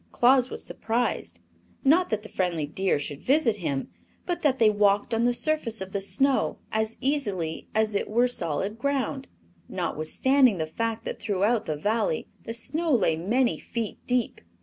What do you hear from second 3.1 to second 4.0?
visit him,